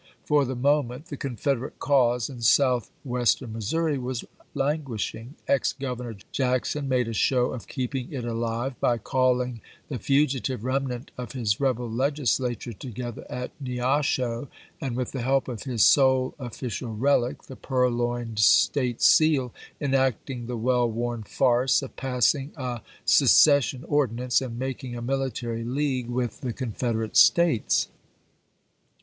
[0.25, 5.35] For the moment the Confederate cause in South western Missouri was languishing.
[5.47, 11.11] Ex Governor Jackson made a show of keeping it alive by calling the fugitive remnant
[11.19, 14.47] of his rebel Legislature to gether at Neosho,
[14.81, 20.57] and with the help of his sole official relic— the purloined State Seal— enacting the
[20.57, 26.41] well worn farce of passing a secession ordi nance, and making a military league with
[26.41, 27.87] the Con federate States.